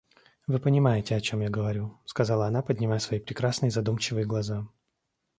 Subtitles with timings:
[0.47, 4.67] Вы понимаете, о чем я говорю,— сказала она, поднимая свои прекрасные задумчивые глаза.